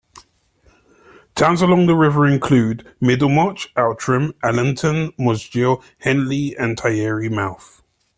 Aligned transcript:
Towns 1.35 1.61
along 1.61 1.85
the 1.85 1.95
river 1.95 2.25
include 2.25 2.91
Middlemarch, 2.99 3.67
Outram, 3.77 4.33
Allanton, 4.41 5.11
Mosgiel, 5.19 5.83
Henley 5.99 6.57
and 6.57 6.75
Taieri 6.75 7.29
Mouth. 7.29 7.83